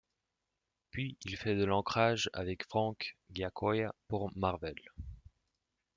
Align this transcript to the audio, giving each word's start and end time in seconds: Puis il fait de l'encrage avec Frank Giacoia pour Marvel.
Puis 0.89 1.15
il 1.25 1.37
fait 1.37 1.55
de 1.55 1.63
l'encrage 1.63 2.27
avec 2.33 2.67
Frank 2.67 3.15
Giacoia 3.29 3.93
pour 4.07 4.35
Marvel. 4.35 4.73